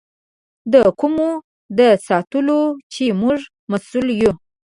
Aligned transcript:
د 0.73 0.75
کومو 0.99 1.29
د 1.79 1.81
ساتلو 2.07 2.59
چې 2.93 3.03
موږ 3.21 3.39
مسؤل 3.71 4.05
یو. 4.21 4.33